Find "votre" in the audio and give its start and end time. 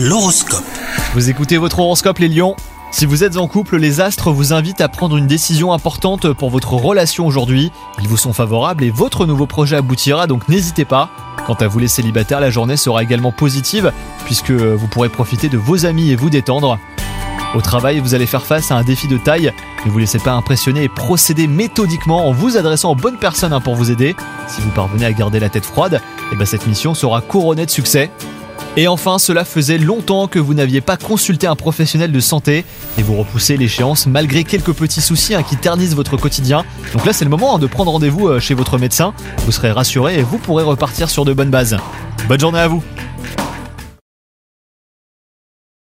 1.58-1.80, 6.50-6.74, 8.90-9.26, 35.96-36.16, 38.54-38.78